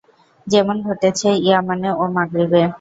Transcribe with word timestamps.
যেমন 0.47 0.75
ঘটেছে 0.87 1.29
ইয়ামানে 1.39 1.89
ও 1.93 2.03
মাগরিবে। 2.15 2.61